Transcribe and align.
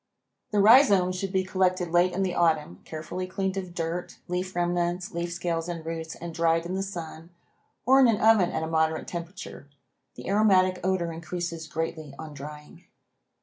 The 0.49 0.57
rhizomes 0.59 1.15
should 1.15 1.31
be 1.31 1.43
collected 1.43 1.91
late 1.91 2.11
in 2.11 2.23
the 2.23 2.33
autumn, 2.33 2.79
carefully 2.85 3.27
cleaned 3.27 3.55
of 3.55 3.75
dirt, 3.75 4.17
leaf 4.27 4.55
remnants, 4.55 5.13
leaf 5.13 5.31
scales 5.31 5.69
and 5.69 5.85
roots 5.85 6.15
and 6.15 6.33
dried 6.33 6.65
in 6.65 6.73
the 6.73 6.81
sun 6.81 7.29
or 7.85 7.99
in 7.99 8.07
an 8.07 8.19
oven 8.19 8.49
at 8.49 8.63
a 8.63 8.67
moderate 8.67 9.07
temperature. 9.07 9.69
The 10.15 10.27
aromatic 10.27 10.79
odor 10.83 11.13
increases 11.13 11.67
greatly 11.67 12.15
on 12.17 12.33
drying. 12.33 12.85